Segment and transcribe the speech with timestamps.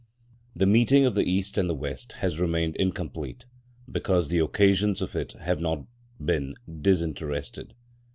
[0.55, 3.45] The meeting of the East and the West has remained incomplete,
[3.87, 5.85] because the occasions of it have not
[6.19, 7.75] been disinterested.